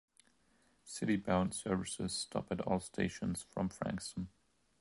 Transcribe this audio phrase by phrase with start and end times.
[0.83, 4.29] Citybound services stop at all stations from Frankston.